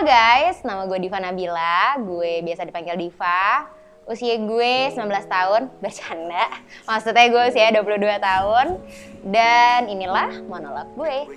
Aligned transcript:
Guys, 0.00 0.64
nama 0.64 0.88
gue 0.88 0.96
Diva 0.96 1.20
Nabila, 1.20 2.00
gue 2.00 2.40
biasa 2.40 2.64
dipanggil 2.64 2.96
Diva. 2.96 3.68
Usia 4.08 4.32
gue 4.40 4.96
19 4.96 4.96
tahun, 5.28 5.68
bercanda. 5.84 6.48
Maksudnya 6.88 7.28
gue 7.28 7.42
usia 7.52 7.68
22 7.68 8.08
tahun. 8.16 8.66
Dan 9.28 9.92
inilah 9.92 10.40
monolog 10.48 10.88
gue. 10.96 11.36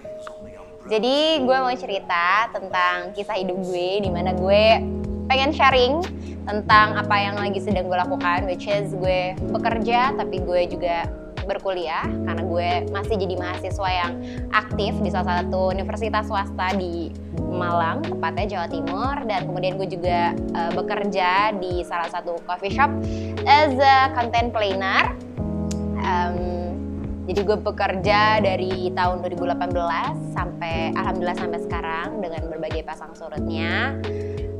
Jadi 0.87 1.43
gue 1.43 1.57
mau 1.59 1.75
cerita 1.75 2.47
tentang 2.55 3.11
kisah 3.11 3.35
hidup 3.35 3.59
gue, 3.67 3.99
di 3.99 4.07
mana 4.07 4.31
gue 4.31 4.79
pengen 5.27 5.51
sharing 5.51 5.99
tentang 6.47 6.95
apa 6.95 7.15
yang 7.19 7.35
lagi 7.35 7.59
sedang 7.59 7.91
gue 7.91 7.99
lakukan, 7.99 8.47
which 8.47 8.71
is 8.71 8.95
gue 8.95 9.35
bekerja, 9.51 10.15
tapi 10.15 10.39
gue 10.39 10.71
juga 10.71 11.11
berkuliah 11.43 12.07
karena 12.07 12.43
gue 12.47 12.69
masih 12.95 13.15
jadi 13.19 13.35
mahasiswa 13.35 13.89
yang 13.91 14.13
aktif 14.55 14.95
di 15.03 15.11
salah 15.11 15.43
satu 15.43 15.75
universitas 15.75 16.31
swasta 16.31 16.71
di 16.79 17.11
Malang, 17.53 18.01
tepatnya 18.03 18.45
Jawa 18.57 18.67
Timur 18.67 19.15
dan 19.29 19.45
kemudian 19.47 19.77
gue 19.77 19.87
juga 19.87 20.33
uh, 20.57 20.71
bekerja 20.73 21.53
di 21.57 21.85
salah 21.85 22.09
satu 22.09 22.41
coffee 22.43 22.73
shop 22.73 22.91
as 23.45 23.73
a 23.77 24.11
content 24.17 24.49
planner. 24.51 25.13
Um, 26.03 26.37
jadi 27.23 27.39
gue 27.47 27.57
bekerja 27.63 28.43
dari 28.43 28.91
tahun 28.91 29.23
2018 29.23 29.71
sampai 30.35 30.91
alhamdulillah 30.91 31.39
sampai 31.39 31.59
sekarang 31.63 32.19
dengan 32.19 32.51
berbagai 32.51 32.83
pasang 32.83 33.15
surutnya. 33.15 33.95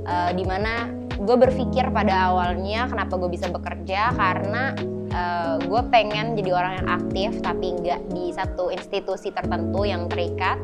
Uh, 0.04 0.32
di 0.36 0.44
mana 0.44 0.92
gue 1.20 1.38
berpikir 1.40 1.88
pada 1.92 2.32
awalnya 2.32 2.88
kenapa 2.92 3.16
gue 3.16 3.32
bisa 3.32 3.48
bekerja 3.48 4.12
karena 4.16 4.76
uh, 5.14 5.56
gue 5.62 5.82
pengen 5.94 6.36
jadi 6.36 6.52
orang 6.52 6.74
yang 6.84 6.90
aktif 6.90 7.32
tapi 7.40 7.78
nggak 7.80 8.02
di 8.12 8.34
satu 8.36 8.74
institusi 8.74 9.32
tertentu 9.32 9.88
yang 9.88 10.10
terikat 10.12 10.60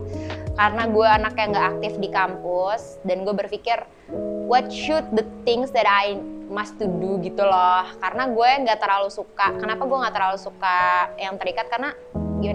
karena 0.60 0.92
gue 0.92 1.08
anak 1.08 1.34
yang 1.40 1.56
nggak 1.56 1.68
aktif 1.80 1.94
di 2.04 2.12
kampus 2.12 3.00
dan 3.08 3.24
gue 3.24 3.32
berpikir 3.32 3.80
what 4.44 4.68
should 4.68 5.08
the 5.16 5.24
things 5.48 5.72
that 5.72 5.88
I 5.88 6.20
must 6.52 6.76
to 6.84 6.92
do 7.00 7.16
gitu 7.24 7.48
loh. 7.48 7.88
Karena 8.04 8.28
gue 8.28 8.50
nggak 8.68 8.84
terlalu 8.84 9.08
suka 9.08 9.56
kenapa 9.56 9.88
gue 9.88 9.98
nggak 10.04 10.16
terlalu 10.20 10.36
suka 10.36 11.08
yang 11.16 11.40
terikat? 11.40 11.72
Karena 11.72 11.96
ya 12.44 12.52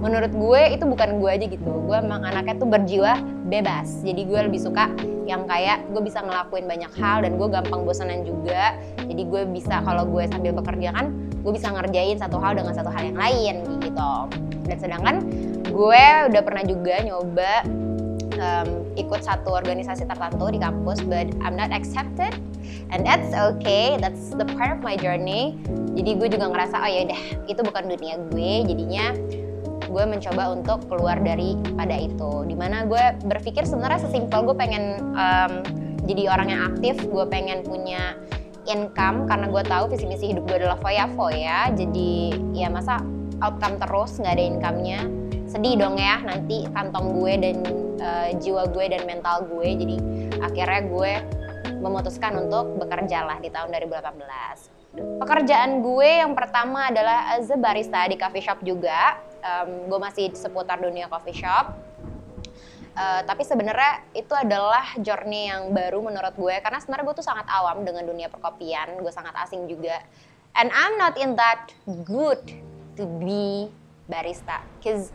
menurut 0.00 0.32
gue 0.32 0.62
itu 0.72 0.84
bukan 0.88 1.20
gue 1.20 1.30
aja 1.36 1.44
gitu. 1.44 1.68
Gue 1.84 2.00
emang 2.00 2.24
anaknya 2.24 2.56
tuh 2.56 2.68
berjiwa 2.68 3.20
bebas. 3.44 4.00
Jadi 4.00 4.24
gue 4.24 4.40
lebih 4.48 4.64
suka 4.64 4.88
yang 5.28 5.44
kayak 5.44 5.84
gue 5.92 6.00
bisa 6.00 6.24
ngelakuin 6.24 6.64
banyak 6.64 6.92
hal 6.96 7.28
dan 7.28 7.36
gue 7.36 7.48
gampang 7.52 7.84
bosanan 7.84 8.24
juga. 8.24 8.72
Jadi 9.04 9.20
gue 9.20 9.42
bisa 9.52 9.84
kalau 9.84 10.08
gue 10.08 10.24
sambil 10.32 10.56
bekerja 10.56 10.96
kan 10.96 11.12
gue 11.44 11.52
bisa 11.52 11.68
ngerjain 11.76 12.16
satu 12.16 12.40
hal 12.40 12.56
dengan 12.56 12.72
satu 12.72 12.88
hal 12.88 13.12
yang 13.12 13.20
lain 13.20 13.54
gitu. 13.84 14.12
Dan 14.64 14.76
sedangkan 14.80 15.16
gue 15.74 16.04
udah 16.30 16.42
pernah 16.46 16.62
juga 16.62 17.02
nyoba 17.02 17.66
um, 18.38 18.68
ikut 18.94 19.20
satu 19.26 19.50
organisasi 19.50 20.06
tertentu 20.06 20.54
di 20.54 20.62
kampus 20.62 21.02
but 21.02 21.26
I'm 21.42 21.58
not 21.58 21.74
accepted 21.74 22.30
and 22.94 23.02
that's 23.02 23.34
okay 23.34 23.98
that's 23.98 24.30
the 24.38 24.46
part 24.54 24.78
of 24.78 24.80
my 24.86 24.94
journey. 24.94 25.58
Jadi 25.94 26.10
gue 26.18 26.28
juga 26.30 26.46
ngerasa 26.50 26.78
oh 26.78 26.90
ya 26.90 27.10
udah 27.10 27.22
itu 27.50 27.60
bukan 27.66 27.84
dunia 27.90 28.14
gue 28.30 28.52
jadinya 28.70 29.06
gue 29.84 30.04
mencoba 30.06 30.54
untuk 30.54 30.86
keluar 30.86 31.18
dari 31.18 31.58
pada 31.74 31.98
itu. 31.98 32.46
Di 32.46 32.54
mana 32.54 32.86
gue 32.86 33.18
berpikir 33.26 33.66
sebenarnya 33.66 34.06
sesimpel 34.06 34.46
gue 34.46 34.56
pengen 34.58 35.02
um, 35.18 35.62
jadi 36.06 36.30
orang 36.30 36.48
yang 36.54 36.62
aktif 36.70 37.02
gue 37.02 37.24
pengen 37.26 37.66
punya 37.66 38.14
income 38.64 39.28
karena 39.28 39.46
gue 39.50 39.62
tahu 39.66 39.84
visi 39.92 40.06
misi 40.08 40.32
hidup 40.32 40.48
gue 40.48 40.56
adalah 40.64 40.80
foya-foya 40.80 41.72
jadi 41.76 42.12
ya 42.56 42.72
masa 42.72 43.00
outcome 43.44 43.76
terus 43.76 44.16
nggak 44.16 44.34
ada 44.40 44.44
income-nya 44.44 45.00
sedih 45.54 45.78
dong 45.78 45.94
ya 45.94 46.18
nanti 46.18 46.66
kantong 46.74 47.14
gue 47.14 47.32
dan 47.38 47.56
uh, 48.02 48.28
jiwa 48.42 48.66
gue 48.74 48.84
dan 48.90 49.06
mental 49.06 49.46
gue 49.46 49.68
jadi 49.78 49.96
akhirnya 50.42 50.82
gue 50.90 51.12
memutuskan 51.78 52.34
untuk 52.42 52.82
bekerja 52.82 53.22
lah 53.22 53.38
di 53.38 53.54
tahun 53.54 53.70
2018 53.70 54.74
pekerjaan 54.94 55.82
gue 55.82 56.10
yang 56.22 56.32
pertama 56.34 56.90
adalah 56.90 57.34
as 57.34 57.50
a 57.50 57.58
barista 57.58 58.06
di 58.06 58.14
coffee 58.14 58.44
shop 58.44 58.62
juga. 58.62 59.18
Um, 59.44 59.90
gue 59.90 59.98
masih 60.00 60.30
seputar 60.32 60.78
dunia 60.78 61.10
coffee 61.10 61.34
shop. 61.34 61.74
Uh, 62.94 63.26
tapi 63.26 63.42
sebenarnya 63.42 64.06
itu 64.14 64.30
adalah 64.30 64.94
journey 65.02 65.50
yang 65.50 65.74
baru 65.74 65.98
menurut 65.98 66.30
gue 66.38 66.54
karena 66.62 66.78
sebenarnya 66.78 67.10
gue 67.10 67.16
tuh 67.18 67.26
sangat 67.26 67.46
awam 67.50 67.82
dengan 67.82 68.06
dunia 68.06 68.30
perkopian, 68.30 69.02
gue 69.02 69.10
sangat 69.10 69.34
asing 69.42 69.66
juga. 69.66 69.98
And 70.54 70.70
I'm 70.70 70.94
not 70.94 71.18
in 71.18 71.34
that 71.34 71.74
good 72.06 72.54
to 72.94 73.02
be 73.18 73.66
barista, 74.06 74.62
cause 74.78 75.10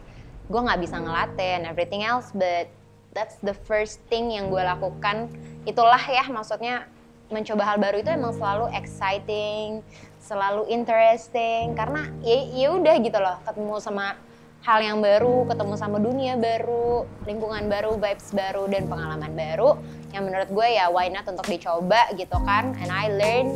gue 0.49 0.59
nggak 0.59 0.81
bisa 0.81 0.97
ngelatih 0.97 1.61
and 1.61 1.65
everything 1.69 2.01
else, 2.01 2.33
but 2.33 2.65
that's 3.13 3.37
the 3.45 3.53
first 3.53 4.01
thing 4.09 4.33
yang 4.33 4.49
gue 4.49 4.61
lakukan. 4.61 5.29
Itulah 5.69 6.01
ya 6.09 6.25
maksudnya 6.27 6.89
mencoba 7.29 7.61
hal 7.61 7.77
baru 7.77 8.01
itu 8.01 8.09
emang 8.09 8.33
selalu 8.33 8.73
exciting, 8.73 9.85
selalu 10.17 10.65
interesting 10.73 11.77
karena 11.77 12.09
ya 12.25 12.37
ya 12.57 12.67
udah 12.73 12.95
gitu 12.97 13.19
loh 13.21 13.37
ketemu 13.45 13.77
sama 13.77 14.17
hal 14.65 14.83
yang 14.83 14.99
baru, 14.99 15.47
ketemu 15.47 15.73
sama 15.79 15.97
dunia 16.03 16.35
baru, 16.35 17.07
lingkungan 17.23 17.71
baru, 17.71 17.95
vibes 17.95 18.35
baru 18.35 18.67
dan 18.67 18.91
pengalaman 18.91 19.31
baru 19.31 19.79
yang 20.11 20.27
menurut 20.27 20.49
gue 20.51 20.67
ya 20.73 20.89
why 20.91 21.07
not 21.07 21.23
untuk 21.29 21.45
dicoba 21.47 22.09
gitu 22.17 22.35
kan. 22.43 22.73
And 22.81 22.89
I 22.89 23.07
learn 23.13 23.47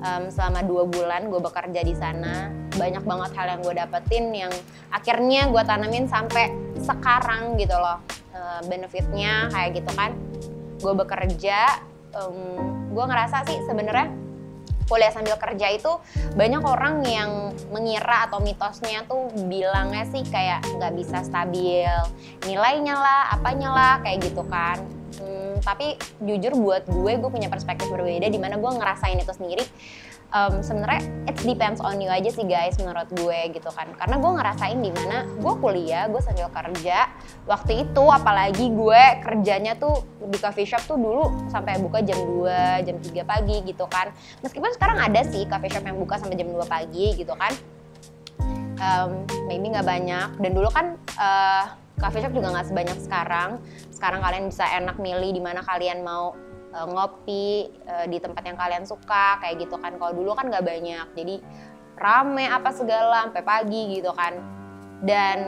um, 0.00 0.28
selama 0.32 0.64
dua 0.64 0.84
bulan 0.88 1.28
gue 1.28 1.40
bekerja 1.40 1.80
di 1.84 1.94
sana 1.96 2.48
banyak 2.76 3.04
banget 3.04 3.30
hal 3.36 3.46
yang 3.56 3.60
gue 3.60 3.74
dapetin 3.76 4.24
yang 4.32 4.52
akhirnya 4.90 5.48
gue 5.52 5.62
tanamin 5.62 6.06
sampai 6.08 6.52
sekarang 6.80 7.56
gitu 7.60 7.76
loh 7.76 8.00
benefitnya 8.64 9.52
kayak 9.52 9.82
gitu 9.82 9.90
kan. 9.92 10.16
Gue 10.80 10.96
bekerja 10.96 11.82
um, 12.16 12.56
gue 12.88 13.04
ngerasa 13.04 13.44
sih 13.46 13.58
sebenarnya 13.68 14.08
kuliah 14.90 15.14
sambil 15.14 15.38
kerja 15.38 15.70
itu 15.70 15.92
banyak 16.34 16.66
orang 16.66 17.06
yang 17.06 17.54
mengira 17.70 18.26
atau 18.26 18.42
mitosnya 18.42 19.06
tuh 19.06 19.30
bilangnya 19.46 20.02
sih 20.10 20.26
kayak 20.26 20.66
nggak 20.66 20.98
bisa 20.98 21.22
stabil 21.22 21.86
nilainya 22.42 22.98
lah 22.98 23.30
apanya 23.30 23.70
lah 23.70 23.94
kayak 24.02 24.26
gitu 24.26 24.42
kan 24.50 24.82
hmm, 25.18 25.64
tapi 25.64 25.98
jujur 26.22 26.54
buat 26.58 26.84
gue 26.86 27.12
gue 27.18 27.30
punya 27.30 27.48
perspektif 27.50 27.90
berbeda 27.90 28.30
di 28.30 28.38
mana 28.38 28.60
gue 28.60 28.70
ngerasain 28.70 29.18
itu 29.18 29.32
sendiri. 29.34 29.64
Um, 30.30 30.62
sebenarnya 30.62 31.02
it 31.26 31.34
depends 31.42 31.82
on 31.82 31.98
you 31.98 32.06
aja 32.06 32.30
sih 32.30 32.46
guys 32.46 32.78
menurut 32.78 33.10
gue 33.18 33.50
gitu 33.50 33.66
kan. 33.74 33.90
Karena 33.98 34.22
gue 34.22 34.30
ngerasain 34.30 34.78
di 34.78 34.90
mana 34.94 35.26
gue 35.26 35.54
kuliah 35.58 36.06
gue 36.06 36.22
sambil 36.22 36.46
kerja 36.54 37.10
waktu 37.50 37.82
itu 37.82 38.04
apalagi 38.06 38.70
gue 38.70 39.02
kerjanya 39.26 39.74
tuh 39.74 40.06
di 40.30 40.38
coffee 40.38 40.70
shop 40.70 40.86
tuh 40.86 40.94
dulu 40.94 41.50
sampai 41.50 41.82
buka 41.82 42.06
jam 42.06 42.22
2 42.22 42.86
jam 42.86 42.96
3 43.02 43.26
pagi 43.26 43.56
gitu 43.66 43.90
kan. 43.90 44.14
Meskipun 44.46 44.70
sekarang 44.78 45.02
ada 45.02 45.20
sih 45.26 45.50
coffee 45.50 45.72
shop 45.74 45.82
yang 45.82 45.98
buka 45.98 46.22
sampai 46.22 46.38
jam 46.38 46.46
2 46.46 46.62
pagi 46.70 47.18
gitu 47.18 47.34
kan. 47.34 47.50
Um, 48.78 49.26
maybe 49.50 49.66
nggak 49.66 49.84
banyak. 49.84 50.38
Dan 50.38 50.50
dulu 50.54 50.70
kan 50.70 50.94
uh, 51.18 51.79
coffee 52.00 52.24
shop 52.24 52.32
juga 52.32 52.48
nggak 52.56 52.66
sebanyak 52.72 52.98
sekarang. 53.04 53.50
Sekarang 53.92 54.20
kalian 54.24 54.44
bisa 54.48 54.64
enak 54.64 54.96
milih 54.96 55.30
di 55.36 55.42
mana 55.44 55.60
kalian 55.60 56.00
mau 56.00 56.32
uh, 56.72 56.86
ngopi 56.88 57.68
uh, 57.86 58.08
di 58.08 58.18
tempat 58.18 58.42
yang 58.48 58.56
kalian 58.56 58.88
suka 58.88 59.38
kayak 59.44 59.68
gitu 59.68 59.76
kan. 59.76 59.94
Kalau 60.00 60.16
dulu 60.16 60.32
kan 60.32 60.48
nggak 60.48 60.64
banyak 60.64 61.06
jadi 61.14 61.36
rame 62.00 62.48
apa 62.48 62.72
segala 62.72 63.28
sampai 63.28 63.44
pagi 63.44 64.00
gitu 64.00 64.10
kan. 64.16 64.40
Dan 65.04 65.38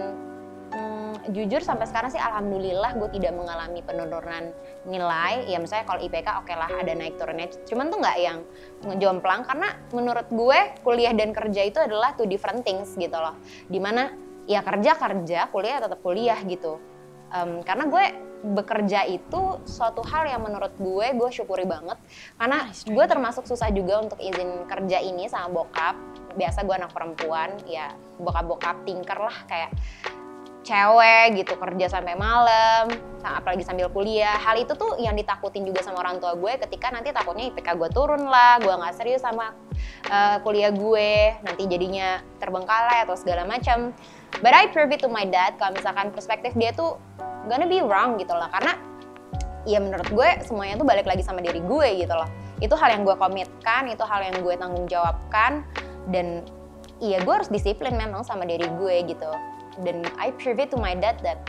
hmm, 0.72 1.32
jujur 1.32 1.64
sampai 1.64 1.88
sekarang 1.88 2.12
sih 2.12 2.20
alhamdulillah 2.20 2.96
gue 3.00 3.08
tidak 3.16 3.32
mengalami 3.32 3.80
penurunan 3.80 4.52
nilai. 4.84 5.48
Ya 5.48 5.56
misalnya 5.56 5.88
kalau 5.88 6.04
IPK 6.04 6.28
oke 6.44 6.52
okay 6.52 6.56
lah 6.60 6.68
ada 6.68 6.92
naik 6.92 7.16
turunnya. 7.16 7.48
Cuman 7.64 7.88
tuh 7.88 7.98
nggak 8.04 8.18
yang 8.20 8.38
ngejomplang 8.84 9.48
karena 9.48 9.68
menurut 9.96 10.28
gue 10.28 10.58
kuliah 10.84 11.16
dan 11.16 11.32
kerja 11.32 11.64
itu 11.64 11.80
adalah 11.80 12.12
two 12.12 12.28
different 12.28 12.60
things 12.60 12.92
gitu 13.00 13.16
loh. 13.16 13.40
Di 13.72 13.80
mana 13.80 14.31
ya 14.46 14.60
kerja 14.62 14.98
kerja 14.98 15.40
kuliah 15.50 15.78
tetap 15.82 16.00
kuliah 16.02 16.38
gitu. 16.46 16.78
Um, 17.32 17.64
karena 17.64 17.88
gue 17.88 18.04
bekerja 18.42 19.06
itu 19.06 19.62
suatu 19.64 20.02
hal 20.02 20.26
yang 20.26 20.42
menurut 20.42 20.74
gue 20.76 21.06
gue 21.14 21.30
syukuri 21.30 21.64
banget. 21.64 21.96
Karena 22.36 22.68
gue 22.68 23.04
termasuk 23.06 23.46
susah 23.46 23.70
juga 23.70 24.02
untuk 24.02 24.18
izin 24.18 24.66
kerja 24.66 24.98
ini 25.00 25.30
sama 25.30 25.62
bokap. 25.62 25.94
Biasa 26.34 26.66
gue 26.66 26.74
anak 26.74 26.92
perempuan 26.92 27.54
ya 27.64 27.94
bokap-bokap 28.18 28.84
tinker 28.84 29.16
lah 29.16 29.36
kayak 29.46 29.70
cewek 30.62 31.42
gitu 31.42 31.58
kerja 31.58 31.90
sampai 31.90 32.14
malam 32.14 32.90
apalagi 33.22 33.62
sambil 33.62 33.90
kuliah. 33.90 34.34
Hal 34.42 34.58
itu 34.58 34.74
tuh 34.74 34.98
yang 34.98 35.14
ditakutin 35.14 35.62
juga 35.62 35.82
sama 35.82 36.02
orang 36.02 36.18
tua 36.18 36.34
gue 36.34 36.58
ketika 36.66 36.90
nanti 36.90 37.14
takutnya 37.14 37.50
IPK 37.50 37.78
gue 37.78 37.90
turun 37.94 38.26
lah 38.26 38.58
gue 38.58 38.70
nggak 38.70 38.94
serius 38.98 39.22
sama 39.22 39.54
uh, 40.10 40.36
kuliah 40.42 40.74
gue. 40.74 41.38
Nanti 41.46 41.62
jadinya 41.70 42.22
terbengkalai 42.42 43.06
atau 43.06 43.14
segala 43.14 43.46
macam 43.46 43.94
but 44.42 44.52
I 44.52 44.68
prove 44.68 44.90
it 44.90 45.00
to 45.06 45.08
my 45.08 45.24
dad 45.24 45.56
kalau 45.56 45.78
misalkan 45.78 46.10
perspektif 46.10 46.52
dia 46.58 46.74
tuh 46.74 46.98
gonna 47.46 47.64
be 47.64 47.80
wrong 47.80 48.18
gitu 48.18 48.34
loh. 48.34 48.50
Karena 48.50 48.76
ya 49.62 49.78
menurut 49.78 50.10
gue 50.10 50.28
semuanya 50.42 50.74
tuh 50.82 50.86
balik 50.86 51.06
lagi 51.06 51.22
sama 51.22 51.40
diri 51.40 51.62
gue 51.62 51.88
gitu 52.02 52.12
loh. 52.12 52.28
Itu 52.58 52.74
hal 52.74 52.98
yang 52.98 53.02
gue 53.06 53.14
komitkan 53.16 53.88
itu 53.88 54.02
hal 54.02 54.20
yang 54.26 54.36
gue 54.42 54.54
tanggung 54.58 54.86
jawabkan 54.90 55.62
dan 56.10 56.42
iya 56.98 57.22
gue 57.22 57.32
harus 57.32 57.48
disiplin 57.48 57.94
memang 57.94 58.26
sama 58.26 58.42
diri 58.44 58.66
gue 58.66 58.96
gitu. 59.06 59.30
Dan 59.80 60.04
I 60.20 60.34
prove 60.36 60.60
it 60.60 60.68
to 60.74 60.78
my 60.78 60.92
dad 60.92 61.22
that 61.24 61.40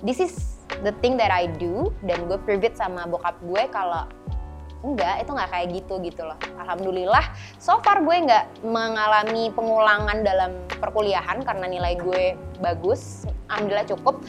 this 0.00 0.22
is 0.22 0.62
the 0.80 0.94
thing 1.04 1.20
that 1.20 1.30
I 1.30 1.46
do 1.60 1.92
dan 2.08 2.26
gue 2.26 2.38
private 2.42 2.74
sama 2.74 3.04
bokap 3.06 3.36
gue 3.44 3.62
kalau 3.70 4.08
enggak 4.82 5.22
itu 5.22 5.30
nggak 5.30 5.50
kayak 5.50 5.68
gitu 5.78 5.94
gitu 6.02 6.22
loh. 6.26 6.38
Alhamdulillah 6.58 7.24
so 7.56 7.78
far 7.80 8.02
gue 8.02 8.16
nggak 8.26 8.66
mengalami 8.66 9.54
pengulangan 9.54 10.26
dalam 10.26 10.50
perkuliahan 10.82 11.46
karena 11.46 11.66
nilai 11.70 11.94
gue 11.98 12.34
bagus 12.58 13.24
alhamdulillah 13.50 13.88
cukup. 13.88 14.20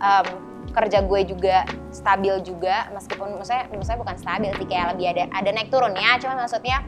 Um, 0.00 0.28
kerja 0.68 1.00
gue 1.00 1.20
juga 1.24 1.64
stabil 1.90 2.44
juga 2.44 2.92
meskipun 2.92 3.40
maksudnya 3.40 3.72
maksudnya 3.72 4.00
bukan 4.04 4.16
stabil 4.20 4.52
sih 4.52 4.68
kayak 4.68 4.94
lebih 4.94 5.06
ada 5.16 5.24
ada 5.32 5.50
naik 5.50 5.72
turun 5.72 5.96
ya 5.96 6.20
cuma 6.20 6.44
maksudnya 6.44 6.84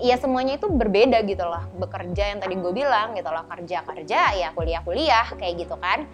ya 0.00 0.16
semuanya 0.16 0.56
itu 0.56 0.66
berbeda 0.72 1.20
gitu 1.28 1.44
loh. 1.44 1.68
Bekerja 1.76 2.32
yang 2.32 2.40
tadi 2.40 2.56
gue 2.56 2.72
bilang 2.72 3.12
gitu 3.12 3.28
loh 3.28 3.44
kerja 3.44 3.84
kerja 3.84 4.20
ya 4.34 4.48
kuliah 4.56 4.80
kuliah 4.82 5.26
kayak 5.36 5.68
gitu 5.68 5.76
kan. 5.76 6.08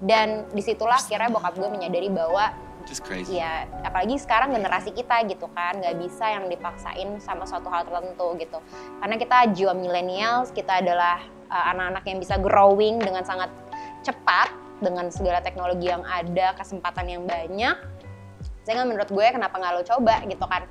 Dan 0.00 0.48
di 0.54 0.64
situlah 0.64 0.96
akhirnya 0.96 1.28
bokap 1.28 1.60
gue 1.60 1.68
menyadari 1.68 2.08
bahwa 2.08 2.56
Just 2.90 3.06
crazy. 3.06 3.38
ya 3.38 3.70
apalagi 3.86 4.18
sekarang 4.18 4.50
generasi 4.50 4.90
kita 4.90 5.22
gitu 5.30 5.46
kan 5.54 5.78
nggak 5.78 5.94
bisa 6.02 6.26
yang 6.26 6.50
dipaksain 6.50 7.22
sama 7.22 7.46
suatu 7.46 7.70
hal 7.70 7.86
tertentu 7.86 8.34
gitu. 8.42 8.58
Karena 8.98 9.14
kita 9.14 9.38
jiwa 9.54 9.72
millennials 9.78 10.50
kita 10.50 10.82
adalah 10.82 11.22
uh, 11.46 11.64
anak-anak 11.70 12.02
yang 12.10 12.18
bisa 12.18 12.34
growing 12.42 12.98
dengan 12.98 13.22
sangat 13.22 13.46
cepat 14.02 14.50
dengan 14.82 15.06
segala 15.14 15.38
teknologi 15.38 15.86
yang 15.86 16.02
ada 16.02 16.50
kesempatan 16.58 17.06
yang 17.06 17.22
banyak. 17.30 17.78
Sehingga 18.66 18.82
menurut 18.82 19.06
gue 19.06 19.26
kenapa 19.30 19.54
nggak 19.54 19.72
lo 19.78 19.82
coba 19.86 20.14
gitu 20.26 20.44
kan? 20.50 20.62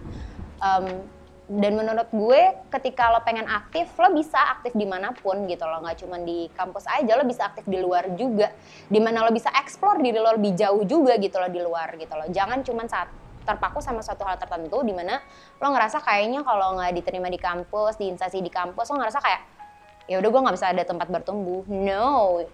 Um, 0.60 1.08
dan 1.50 1.74
menurut 1.74 2.06
gue 2.14 2.42
ketika 2.70 3.10
lo 3.10 3.26
pengen 3.26 3.50
aktif 3.50 3.90
lo 3.98 4.14
bisa 4.14 4.38
aktif 4.54 4.78
di 4.78 4.86
mana 4.86 5.18
pun 5.18 5.50
gitu 5.50 5.66
lo 5.66 5.82
nggak 5.82 5.98
cuma 6.06 6.22
di 6.22 6.46
kampus 6.54 6.86
aja 6.86 7.18
lo 7.18 7.26
bisa 7.26 7.50
aktif 7.50 7.66
di 7.66 7.82
luar 7.82 8.14
juga. 8.14 8.54
Di 8.86 9.02
mana 9.02 9.26
lo 9.26 9.34
bisa 9.34 9.50
explore 9.58 9.98
diri 9.98 10.22
lo 10.22 10.30
lebih 10.38 10.54
jauh 10.54 10.86
juga 10.86 11.18
gitu 11.18 11.42
lo 11.42 11.50
di 11.50 11.58
luar 11.58 11.98
gitu 11.98 12.14
lo 12.14 12.30
jangan 12.30 12.62
cuma 12.62 12.86
saat 12.86 13.10
terpaku 13.50 13.82
sama 13.82 14.06
suatu 14.06 14.22
hal 14.30 14.38
tertentu 14.38 14.86
di 14.86 14.94
mana 14.94 15.18
lo 15.58 15.74
ngerasa 15.74 16.06
kayaknya 16.06 16.46
kalau 16.46 16.78
nggak 16.78 16.94
diterima 17.02 17.34
di 17.34 17.42
kampus 17.42 17.98
di 17.98 18.14
instansi 18.14 18.46
di 18.46 18.54
kampus 18.54 18.94
lo 18.94 19.02
ngerasa 19.02 19.18
kayak 19.18 19.42
ya 20.06 20.22
udah 20.22 20.30
gue 20.30 20.42
nggak 20.46 20.56
bisa 20.58 20.70
ada 20.70 20.84
tempat 20.86 21.08
bertumbuh. 21.10 21.66
No. 21.66 22.46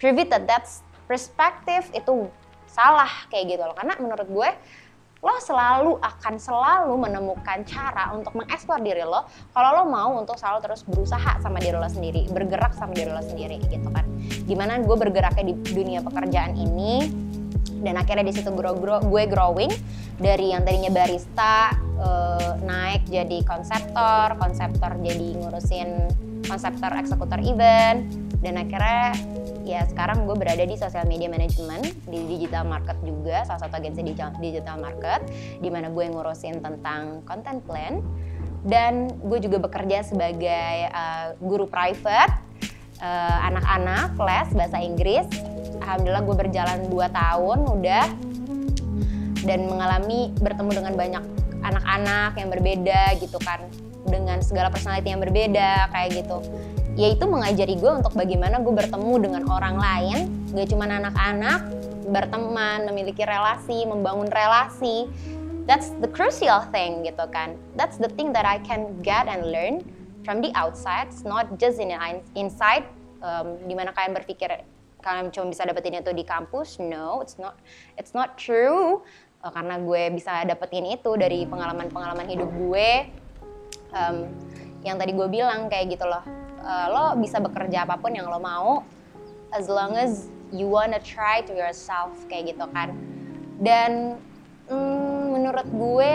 Private 0.00 0.30
that 0.32 0.44
that's 0.48 0.80
perspektif 1.04 1.92
itu 1.92 2.32
salah 2.64 3.28
kayak 3.28 3.56
gitu 3.56 3.62
loh. 3.64 3.76
Karena 3.76 3.92
menurut 4.00 4.28
gue 4.28 4.50
lo 5.18 5.34
selalu 5.42 5.98
akan 5.98 6.34
selalu 6.38 6.94
menemukan 6.94 7.66
cara 7.66 8.14
untuk 8.14 8.38
mengeksplor 8.38 8.78
diri 8.86 9.02
lo 9.02 9.26
kalau 9.50 9.82
lo 9.82 9.84
mau 9.90 10.14
untuk 10.14 10.38
selalu 10.38 10.62
terus 10.62 10.86
berusaha 10.86 11.42
sama 11.42 11.58
diri 11.58 11.74
lo 11.74 11.90
sendiri 11.90 12.30
bergerak 12.30 12.70
sama 12.78 12.94
diri 12.94 13.10
lo 13.10 13.22
sendiri 13.22 13.58
gitu 13.66 13.90
kan. 13.90 14.06
Di 14.46 14.54
mana 14.54 14.78
gue 14.78 14.94
bergeraknya 14.94 15.50
di 15.50 15.54
dunia 15.74 16.00
pekerjaan 16.06 16.54
ini 16.54 17.10
dan 17.82 17.98
akhirnya 17.98 18.26
di 18.26 18.34
situ 18.34 18.50
grow, 18.54 18.74
grow, 18.78 18.98
gue 19.02 19.22
growing 19.26 19.70
dari 20.18 20.50
yang 20.54 20.66
tadinya 20.66 20.90
barista 20.90 21.74
uh, 21.98 22.58
naik 22.62 23.06
jadi 23.06 23.42
konseptor 23.46 24.34
konseptor 24.38 24.98
jadi 24.98 25.38
ngurusin 25.38 25.88
konseptor 26.46 26.90
eksekutor 26.94 27.38
event 27.42 28.06
dan 28.42 28.54
akhirnya 28.58 29.14
ya 29.68 29.84
sekarang 29.84 30.24
gue 30.24 30.32
berada 30.32 30.64
di 30.64 30.80
social 30.80 31.04
media 31.04 31.28
management 31.28 31.92
di 32.08 32.24
digital 32.24 32.64
market 32.64 32.96
juga 33.04 33.44
salah 33.44 33.68
satu 33.68 33.76
agensi 33.76 34.00
digital 34.40 34.80
market 34.80 35.28
di 35.60 35.68
mana 35.68 35.92
gue 35.92 36.08
ngurusin 36.08 36.64
tentang 36.64 37.20
content 37.28 37.60
plan. 37.68 38.00
Dan 38.64 39.12
gue 39.22 39.38
juga 39.38 39.62
bekerja 39.62 40.02
sebagai 40.02 40.90
uh, 40.90 41.36
guru 41.38 41.70
private 41.70 42.32
uh, 42.98 43.38
anak-anak 43.52 44.16
les 44.18 44.48
bahasa 44.56 44.78
Inggris. 44.82 45.28
Alhamdulillah 45.78 46.24
gue 46.24 46.36
berjalan 46.48 46.78
2 46.90 47.18
tahun 47.20 47.58
udah 47.78 48.06
dan 49.46 49.60
mengalami 49.70 50.34
bertemu 50.42 50.70
dengan 50.74 50.94
banyak 50.98 51.24
anak-anak 51.62 52.32
yang 52.34 52.48
berbeda 52.50 53.02
gitu 53.22 53.38
kan 53.44 53.62
dengan 54.08 54.40
segala 54.40 54.72
personality 54.72 55.12
yang 55.12 55.22
berbeda 55.22 55.92
kayak 55.92 56.24
gitu 56.24 56.42
yaitu 56.98 57.30
mengajari 57.30 57.78
gue 57.78 57.92
untuk 58.02 58.10
bagaimana 58.18 58.58
gue 58.58 58.74
bertemu 58.74 59.14
dengan 59.22 59.42
orang 59.46 59.78
lain. 59.78 60.18
Gak 60.50 60.74
cuma 60.74 60.90
anak-anak 60.90 61.70
berteman 62.10 62.90
memiliki 62.90 63.22
relasi 63.22 63.86
membangun 63.86 64.26
relasi. 64.26 65.06
That's 65.70 65.94
the 66.02 66.10
crucial 66.10 66.66
thing 66.74 67.06
gitu 67.06 67.22
kan. 67.30 67.54
That's 67.78 68.02
the 68.02 68.10
thing 68.18 68.34
that 68.34 68.42
I 68.42 68.58
can 68.66 68.98
get 68.98 69.30
and 69.30 69.54
learn 69.54 69.86
from 70.26 70.42
the 70.42 70.50
outside. 70.58 71.14
It's 71.14 71.22
not 71.22 71.54
just 71.62 71.78
in 71.78 71.94
inside 72.34 72.90
um, 73.22 73.62
di 73.62 73.78
mana 73.78 73.94
kalian 73.94 74.18
berpikir 74.18 74.66
kalian 74.98 75.30
cuma 75.30 75.54
bisa 75.54 75.62
dapetin 75.70 76.02
itu 76.02 76.10
di 76.10 76.26
kampus. 76.26 76.82
No 76.82 77.22
it's 77.22 77.38
not 77.38 77.54
it's 77.94 78.10
not 78.10 78.34
true. 78.34 79.06
Uh, 79.38 79.54
karena 79.54 79.78
gue 79.78 80.18
bisa 80.18 80.42
dapetin 80.50 80.98
itu 80.98 81.14
dari 81.14 81.46
pengalaman-pengalaman 81.46 82.26
hidup 82.26 82.50
gue. 82.50 83.06
Um, 83.94 84.34
yang 84.82 84.98
tadi 84.98 85.14
gue 85.14 85.28
bilang 85.30 85.70
kayak 85.70 85.94
gitu 85.94 86.06
loh 86.06 86.37
uh, 86.62 86.86
lo 86.90 87.04
bisa 87.20 87.38
bekerja 87.42 87.84
apa 87.86 87.98
pun 87.98 88.14
yang 88.14 88.26
lo 88.26 88.38
mau 88.42 88.82
as 89.54 89.66
long 89.66 89.96
as 89.96 90.28
you 90.52 90.68
wanna 90.68 91.00
try 91.00 91.40
to 91.44 91.52
yourself 91.52 92.12
kayak 92.28 92.54
gitu 92.56 92.64
kan. 92.72 92.92
Dan 93.58 94.16
mm, 94.70 95.22
menurut 95.34 95.68
gue 95.68 96.14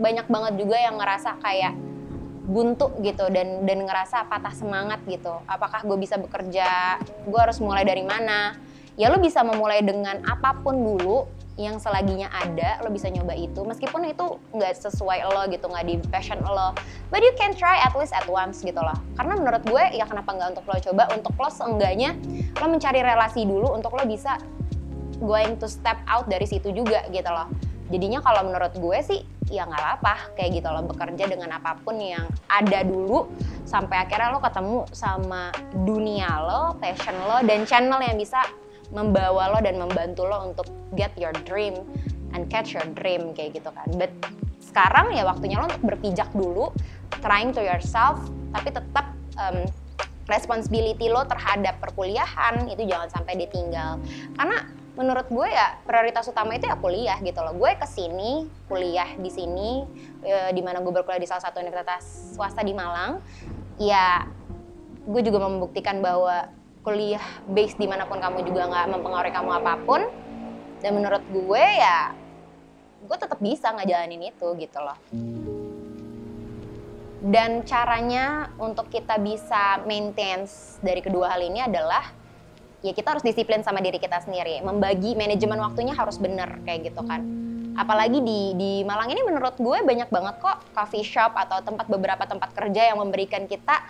banyak 0.00 0.26
banget 0.28 0.54
juga 0.58 0.76
yang 0.80 0.96
ngerasa 0.96 1.38
kayak 1.40 1.74
buntu 2.42 2.90
gitu 3.06 3.30
dan 3.30 3.62
dan 3.62 3.86
ngerasa 3.86 4.26
patah 4.26 4.54
semangat 4.54 4.98
gitu. 5.06 5.32
Apakah 5.46 5.86
gue 5.86 5.98
bisa 5.98 6.18
bekerja 6.18 6.98
gue 7.26 7.40
harus 7.40 7.62
mulai 7.62 7.86
dari 7.86 8.02
mana? 8.02 8.58
Ya 8.98 9.08
lo 9.08 9.16
bisa 9.22 9.40
memulai 9.40 9.80
dengan 9.80 10.20
apa 10.28 10.52
pun 10.60 10.76
dulu 10.76 11.24
yang 11.60 11.76
selaginya 11.76 12.32
ada 12.32 12.80
lo 12.80 12.88
bisa 12.88 13.12
nyoba 13.12 13.36
itu. 13.36 13.60
Meskipun 13.60 14.08
itu 14.08 14.40
nggak 14.56 14.72
sesuai 14.78 15.28
lo 15.28 15.42
gitu 15.52 15.68
nggak 15.68 15.84
di 15.84 15.94
passion 16.08 16.40
lo. 16.40 16.72
But 17.12 17.20
you 17.20 17.32
can 17.36 17.52
try 17.52 17.80
at 17.84 17.92
least 17.92 18.16
at 18.16 18.24
once 18.24 18.64
gitu 18.64 18.80
loh. 18.80 18.96
Karena 19.20 19.36
menurut 19.36 19.62
gue 19.68 19.84
ya 19.92 20.08
kenapa 20.08 20.32
nggak 20.32 20.48
untuk 20.56 20.64
lo 20.64 20.76
coba? 20.80 21.02
Untuk 21.12 21.34
lo 21.36 21.48
seenggaknya 21.52 22.16
lo 22.56 22.66
mencari 22.72 23.00
relasi 23.04 23.44
dulu 23.44 23.76
untuk 23.76 23.92
lo 23.92 24.04
bisa 24.08 24.40
going 25.20 25.60
to 25.60 25.68
step 25.68 26.00
out 26.08 26.26
dari 26.26 26.48
situ 26.48 26.72
juga 26.72 27.04
gitu 27.12 27.28
loh. 27.28 27.46
Jadinya 27.92 28.24
kalau 28.24 28.48
menurut 28.48 28.72
gue 28.72 28.98
sih 29.04 29.20
ya 29.52 29.68
nggak 29.68 30.00
apa 30.00 30.32
kayak 30.32 30.64
gitu 30.64 30.68
loh 30.72 30.80
bekerja 30.88 31.28
dengan 31.28 31.60
apa 31.60 31.76
pun 31.84 32.00
yang 32.00 32.24
ada 32.48 32.80
dulu 32.88 33.28
sampai 33.68 34.08
akhirnya 34.08 34.32
lo 34.32 34.40
ketemu 34.40 34.78
sama 34.96 35.52
dunia 35.84 36.40
lo 36.40 36.72
passion 36.80 37.12
lo 37.28 37.44
dan 37.44 37.68
channel 37.68 38.00
yang 38.00 38.16
bisa 38.16 38.40
membawa 38.92 39.56
lo 39.56 39.58
dan 39.64 39.80
membantu 39.80 40.28
lo 40.28 40.52
untuk 40.52 40.68
get 40.94 41.12
your 41.16 41.32
dream 41.48 41.80
and 42.36 42.48
catch 42.52 42.76
your 42.76 42.84
dream 42.96 43.32
kayak 43.32 43.56
gitu 43.56 43.72
kan. 43.72 43.88
But 43.96 44.12
sekarang 44.60 45.16
ya 45.16 45.24
waktunya 45.24 45.60
lo 45.60 45.68
untuk 45.68 45.84
berpijak 45.84 46.32
dulu, 46.32 46.72
trying 47.24 47.52
to 47.56 47.60
yourself, 47.64 48.20
tapi 48.52 48.72
tetap 48.72 49.12
um, 49.40 49.64
responsibility 50.30 51.10
lo 51.10 51.26
terhadap 51.26 51.82
perkuliahan 51.82 52.68
itu 52.70 52.86
jangan 52.86 53.08
sampai 53.10 53.34
ditinggal. 53.36 53.98
Karena 54.38 54.58
menurut 54.92 55.24
gue 55.32 55.48
ya 55.48 55.80
prioritas 55.88 56.28
utama 56.28 56.52
itu 56.56 56.68
ya 56.68 56.76
kuliah 56.76 57.18
gitu 57.24 57.40
loh. 57.40 57.56
Gue 57.56 57.74
ke 57.80 57.88
sini 57.88 58.46
kuliah 58.68 59.08
di 59.16 59.30
sini, 59.32 59.84
e, 60.20 60.52
di 60.52 60.60
mana 60.60 60.84
gue 60.84 60.92
berkuliah 60.92 61.20
di 61.20 61.28
salah 61.28 61.42
satu 61.42 61.64
universitas 61.64 62.36
swasta 62.36 62.60
di 62.60 62.76
Malang. 62.76 63.18
Ya 63.80 64.28
gue 65.02 65.22
juga 65.24 65.42
membuktikan 65.42 65.98
bahwa 66.04 66.46
kuliah 66.82 67.22
base 67.46 67.78
di 67.78 67.86
mana 67.86 68.06
pun 68.06 68.18
kamu 68.18 68.42
juga 68.46 68.66
nggak 68.66 68.86
mempengaruhi 68.90 69.32
kamu 69.34 69.50
apa 69.62 69.74
pun 69.86 70.02
dan 70.82 70.98
menurut 70.98 71.22
gue 71.30 71.64
ya 71.78 72.10
gue 73.02 73.16
tetap 73.18 73.38
bisa 73.42 73.70
ngejalanin 73.74 74.30
itu 74.30 74.46
gitu 74.58 74.78
loh. 74.78 74.98
Dan 77.22 77.62
caranya 77.62 78.50
untuk 78.58 78.90
kita 78.90 79.14
bisa 79.22 79.78
maintain 79.86 80.42
dari 80.82 80.98
kedua 80.98 81.30
hal 81.30 81.42
ini 81.42 81.62
adalah 81.62 82.02
ya 82.82 82.90
kita 82.90 83.14
harus 83.14 83.22
disiplin 83.22 83.62
sama 83.62 83.78
diri 83.78 84.02
kita 84.02 84.18
sendiri. 84.22 84.58
Membagi 84.62 85.14
manajemen 85.14 85.62
waktunya 85.62 85.94
harus 85.94 86.18
bener 86.18 86.58
kayak 86.66 86.90
gitu 86.90 87.02
kan 87.06 87.51
apalagi 87.72 88.20
di 88.20 88.40
di 88.56 88.72
Malang 88.84 89.08
ini 89.08 89.24
menurut 89.24 89.56
gue 89.56 89.78
banyak 89.80 90.12
banget 90.12 90.34
kok 90.40 90.60
coffee 90.76 91.04
shop 91.04 91.32
atau 91.32 91.64
tempat 91.64 91.88
beberapa 91.88 92.24
tempat 92.28 92.52
kerja 92.52 92.92
yang 92.92 93.00
memberikan 93.00 93.48
kita 93.48 93.80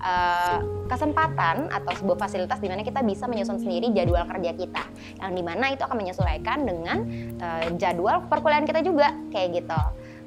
uh, 0.00 0.58
kesempatan 0.90 1.72
atau 1.72 1.92
sebuah 1.96 2.18
fasilitas 2.20 2.60
di 2.60 2.68
mana 2.68 2.84
kita 2.84 3.00
bisa 3.00 3.24
menyusun 3.24 3.62
sendiri 3.62 3.94
jadwal 3.96 4.26
kerja 4.28 4.52
kita. 4.52 4.82
Yang 5.22 5.32
di 5.32 5.42
mana 5.42 5.64
itu 5.72 5.82
akan 5.86 5.96
menyesuaikan 5.96 6.58
dengan 6.68 6.98
uh, 7.40 7.64
jadwal 7.80 8.28
perkuliahan 8.28 8.68
kita 8.68 8.84
juga 8.84 9.16
kayak 9.32 9.64
gitu. 9.64 9.80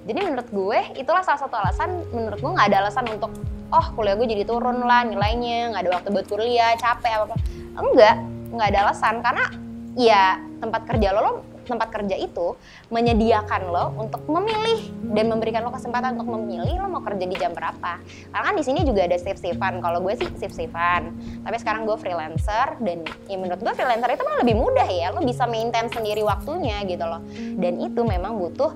Jadi 0.03 0.19
menurut 0.19 0.49
gue 0.49 0.79
itulah 0.99 1.23
salah 1.23 1.39
satu 1.39 1.55
alasan 1.55 2.03
menurut 2.11 2.39
gue 2.41 2.51
nggak 2.51 2.67
ada 2.73 2.77
alasan 2.87 3.07
untuk 3.07 3.31
oh 3.71 3.85
kuliah 3.95 4.19
gue 4.19 4.27
jadi 4.27 4.43
turun 4.43 4.83
lah 4.83 5.07
nilainya 5.07 5.71
nggak 5.73 5.81
ada 5.87 5.91
waktu 6.01 6.07
buat 6.11 6.27
kuliah 6.27 6.75
capek 6.75 7.23
apa 7.23 7.35
apa 7.77 7.87
enggak 7.93 8.15
nggak 8.57 8.67
ada 8.73 8.79
alasan. 8.89 9.15
Karena 9.21 9.45
ya 9.93 10.41
tempat 10.57 10.81
kerja 10.89 11.13
lo, 11.13 11.19
lo 11.21 11.52
tempat 11.63 11.89
kerja 11.91 12.15
itu 12.19 12.55
menyediakan 12.91 13.61
lo 13.71 13.85
untuk 13.97 14.23
memilih 14.27 14.91
dan 15.15 15.25
memberikan 15.31 15.63
lo 15.63 15.71
kesempatan 15.71 16.19
untuk 16.19 16.29
memilih 16.35 16.83
lo 16.83 16.87
mau 16.91 17.03
kerja 17.03 17.25
di 17.25 17.35
jam 17.39 17.55
berapa. 17.55 17.99
Karena 18.03 18.43
kan 18.43 18.55
di 18.55 18.63
sini 18.63 18.83
juga 18.83 19.07
ada 19.07 19.17
shift 19.17 19.39
shiftan. 19.39 19.79
Kalau 19.79 19.99
gue 20.03 20.13
sih 20.19 20.29
shift 20.37 20.55
shiftan. 20.55 21.15
Tapi 21.43 21.57
sekarang 21.59 21.87
gue 21.87 21.97
freelancer 21.99 22.77
dan 22.83 23.07
ya 23.27 23.37
menurut 23.39 23.59
gue 23.61 23.73
freelancer 23.73 24.09
itu 24.13 24.23
malah 24.23 24.39
lebih 24.43 24.55
mudah 24.59 24.87
ya. 24.87 25.11
Lo 25.15 25.23
bisa 25.23 25.47
maintain 25.47 25.87
sendiri 25.89 26.21
waktunya 26.21 26.83
gitu 26.85 27.05
loh. 27.05 27.21
Dan 27.57 27.79
itu 27.79 28.01
memang 28.03 28.35
butuh 28.37 28.71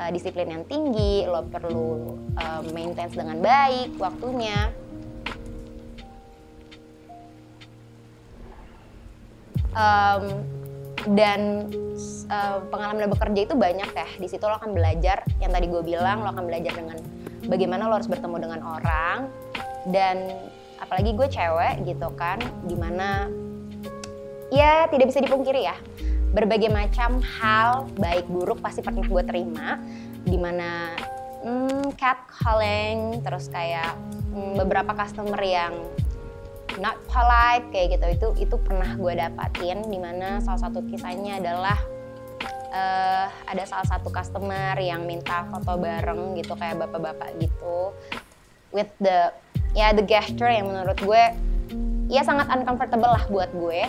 uh, 0.00 0.10
disiplin 0.12 0.48
yang 0.48 0.64
tinggi. 0.64 1.28
Lo 1.28 1.44
perlu 1.46 2.16
uh, 2.38 2.60
maintain 2.72 3.10
dengan 3.12 3.38
baik 3.38 3.96
waktunya. 4.00 4.72
Um, 9.70 10.42
dan 11.14 11.70
uh, 12.30 12.62
pengalaman 12.70 13.10
bekerja 13.10 13.40
itu 13.50 13.54
banyak 13.58 13.90
ya. 13.90 14.08
Di 14.16 14.28
situ 14.30 14.46
lo 14.46 14.56
akan 14.56 14.72
belajar 14.72 15.26
yang 15.42 15.50
tadi 15.50 15.66
gue 15.66 15.82
bilang 15.82 16.22
lo 16.22 16.30
akan 16.30 16.46
belajar 16.46 16.72
dengan 16.72 16.96
bagaimana 17.50 17.90
lo 17.90 17.98
harus 17.98 18.08
bertemu 18.08 18.36
dengan 18.38 18.60
orang. 18.62 19.18
Dan 19.90 20.30
apalagi 20.80 21.12
gue 21.12 21.28
cewek 21.28 21.74
gitu 21.84 22.08
kan 22.16 22.40
di 22.64 22.78
mana 22.78 23.28
ya 24.48 24.88
tidak 24.88 25.12
bisa 25.12 25.20
dipungkiri 25.20 25.68
ya 25.68 25.76
berbagai 26.30 26.70
macam 26.70 27.20
hal 27.20 27.90
baik 27.98 28.24
buruk 28.30 28.62
pasti 28.62 28.80
pernah 28.80 29.02
gue 29.02 29.22
terima. 29.26 29.76
Di 30.20 30.36
mana 30.36 30.94
hmm, 31.42 31.96
cat 31.98 32.28
calling 32.28 33.24
terus 33.24 33.50
kayak 33.50 33.96
hmm, 34.30 34.60
beberapa 34.60 34.94
customer 34.94 35.40
yang 35.42 35.74
not 36.78 36.94
polite 37.10 37.66
kayak 37.74 37.98
gitu. 37.98 38.06
Itu 38.14 38.28
itu 38.38 38.56
pernah 38.62 38.94
gue 38.94 39.12
dapatin 39.18 39.90
di 39.90 39.98
mana 39.98 40.38
salah 40.44 40.70
satu 40.70 40.86
kisahnya 40.86 41.42
adalah 41.42 41.80
uh, 42.70 43.26
ada 43.46 43.62
salah 43.66 43.86
satu 43.86 44.08
customer 44.08 44.78
yang 44.78 45.04
minta 45.04 45.46
foto 45.50 45.76
bareng 45.76 46.38
gitu 46.38 46.54
kayak 46.56 46.80
bapak-bapak 46.86 47.36
gitu. 47.42 47.94
With 48.70 48.90
the 49.02 49.34
ya 49.74 49.90
the 49.94 50.06
gesture 50.06 50.50
yang 50.50 50.70
menurut 50.70 50.98
gue 51.02 51.22
ya 52.10 52.22
sangat 52.26 52.50
uncomfortable 52.50 53.10
lah 53.10 53.24
buat 53.30 53.50
gue. 53.54 53.86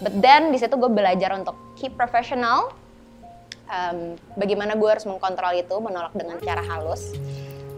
But 0.00 0.14
then 0.20 0.52
di 0.52 0.58
situ 0.60 0.76
gue 0.76 0.88
belajar 0.92 1.36
untuk 1.36 1.56
keep 1.76 1.96
professional. 1.96 2.72
Um, 3.72 4.20
bagaimana 4.36 4.76
gue 4.76 4.88
harus 4.88 5.08
mengkontrol 5.08 5.56
itu 5.56 5.76
menolak 5.80 6.12
dengan 6.12 6.36
cara 6.44 6.60
halus. 6.60 7.16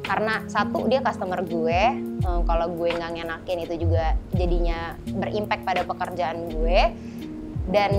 Karena 0.05 0.43
satu 0.50 0.91
dia 0.91 1.00
customer 1.00 1.43
gue. 1.47 1.81
Um, 2.26 2.43
kalau 2.49 2.71
gue 2.75 2.91
nggak 2.91 3.12
ngenakin 3.14 3.59
itu 3.62 3.75
juga 3.87 4.19
jadinya 4.35 4.99
berimpact 5.07 5.62
pada 5.62 5.83
pekerjaan 5.87 6.50
gue. 6.50 6.81
Dan 7.71 7.93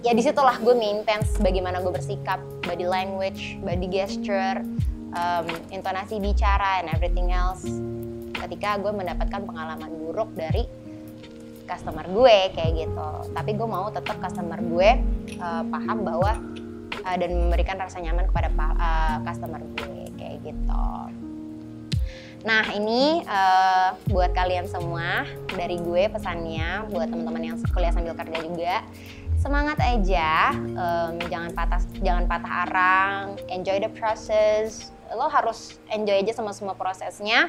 ya 0.00 0.12
di 0.16 0.22
situlah 0.24 0.56
gue 0.60 0.72
maintain 0.72 1.20
bagaimana 1.44 1.84
gue 1.84 1.92
bersikap 1.92 2.40
body 2.64 2.88
language 2.88 3.60
body 3.60 3.88
gesture 3.88 4.64
um, 5.12 5.46
intonasi 5.68 6.16
bicara 6.16 6.80
and 6.80 6.88
everything 6.92 7.28
else 7.32 7.68
ketika 8.40 8.80
gue 8.80 8.92
mendapatkan 8.92 9.44
pengalaman 9.44 9.90
buruk 10.00 10.32
dari 10.32 10.64
customer 11.68 12.02
gue 12.08 12.36
kayak 12.56 12.88
gitu 12.88 13.10
tapi 13.36 13.52
gue 13.54 13.68
mau 13.68 13.92
tetap 13.92 14.16
customer 14.18 14.58
gue 14.58 14.90
uh, 15.38 15.62
paham 15.68 15.98
bahwa 16.02 16.32
uh, 17.04 17.16
dan 17.16 17.30
memberikan 17.36 17.76
rasa 17.76 18.00
nyaman 18.00 18.26
kepada 18.28 18.48
uh, 18.56 19.16
customer 19.24 19.60
gue 19.78 20.10
kayak 20.16 20.36
gitu. 20.44 20.86
Nah 22.40 22.64
ini 22.72 23.20
uh, 23.28 23.92
buat 24.08 24.32
kalian 24.32 24.64
semua 24.64 25.28
dari 25.52 25.76
gue 25.76 26.08
pesannya 26.08 26.88
buat 26.88 27.12
teman-teman 27.12 27.52
yang 27.52 27.56
kuliah 27.68 27.92
sambil 27.92 28.16
kerja 28.16 28.38
juga 28.40 28.76
semangat 29.40 29.80
aja, 29.80 30.52
um, 30.52 31.16
jangan 31.32 31.50
patah 31.56 31.80
jangan 32.04 32.28
patah 32.28 32.54
arang, 32.68 33.24
enjoy 33.48 33.80
the 33.80 33.88
process. 33.96 34.92
Lo 35.16 35.26
harus 35.32 35.80
enjoy 35.88 36.20
aja 36.20 36.36
sama 36.36 36.52
semua 36.52 36.76
prosesnya, 36.76 37.48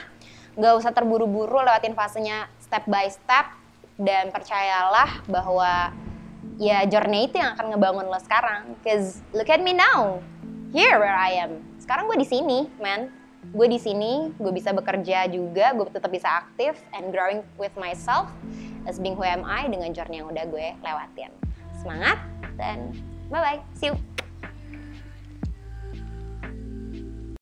nggak 0.56 0.74
usah 0.80 0.96
terburu-buru 0.96 1.60
lewatin 1.62 1.94
fasenya 1.94 2.48
step 2.64 2.88
by 2.88 3.12
step. 3.12 3.60
Dan 4.02 4.34
percayalah 4.34 5.22
bahwa 5.30 5.94
ya 6.58 6.88
journey 6.88 7.30
itu 7.30 7.38
yang 7.38 7.54
akan 7.60 7.76
ngebangun 7.76 8.08
lo 8.08 8.18
sekarang. 8.24 8.74
Cause 8.82 9.20
look 9.36 9.52
at 9.52 9.60
me 9.60 9.76
now, 9.76 10.24
here 10.72 10.96
where 10.98 11.14
I 11.14 11.44
am. 11.44 11.62
Sekarang 11.78 12.08
gue 12.08 12.18
di 12.18 12.26
sini 12.26 12.72
man. 12.80 13.12
Gue 13.52 13.68
di 13.68 13.82
sini 13.82 14.32
gue 14.38 14.54
bisa 14.54 14.70
bekerja 14.70 15.26
juga 15.26 15.74
gue 15.74 15.86
tetap 15.90 16.14
bisa 16.14 16.30
aktif 16.46 16.78
and 16.94 17.10
growing 17.10 17.42
with 17.58 17.74
myself 17.74 18.30
as 18.86 19.02
being 19.02 19.18
who 19.18 19.26
am 19.26 19.42
I 19.44 19.66
dengan 19.66 19.92
journey 19.98 20.22
yang 20.22 20.30
udah 20.30 20.46
gue 20.46 20.78
lewatin 20.78 21.51
semangat 21.82 22.18
dan 22.56 22.94
bye 23.34 23.42
bye 23.42 23.60
see 23.74 23.90
you 23.90 23.98